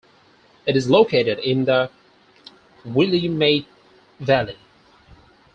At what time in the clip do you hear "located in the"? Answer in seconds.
0.89-1.91